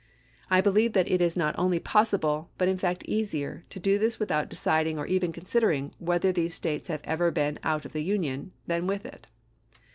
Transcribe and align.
I 0.49 0.61
believe 0.61 0.93
that 0.93 1.11
it 1.11 1.21
is 1.21 1.37
not 1.37 1.53
only 1.59 1.77
possible, 1.77 2.49
but 2.57 2.67
in 2.67 2.79
fact 2.79 3.03
easier, 3.05 3.65
to 3.69 3.79
do 3.79 3.99
this 3.99 4.17
without 4.19 4.49
de 4.49 4.55
ciding 4.55 4.97
or 4.97 5.05
even 5.05 5.31
considering 5.31 5.93
whether 5.99 6.31
these 6.31 6.55
States 6.55 6.87
have 6.87 7.01
ever 7.03 7.29
been 7.29 7.59
out 7.63 7.85
of 7.85 7.93
the 7.93 8.01
Union, 8.03 8.51
than 8.65 8.87
with 8.87 9.05
it. 9.05 9.27